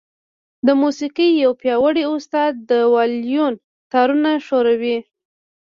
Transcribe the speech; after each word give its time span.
د 0.65 0.69
موسيقۍ 0.81 1.29
يو 1.43 1.51
پياوړی 1.61 2.03
استاد 2.13 2.51
د 2.69 2.71
وايلون 2.93 3.53
تارونه 3.91 4.29
ښوروي. 4.45 4.97